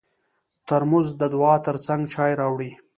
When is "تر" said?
1.65-1.75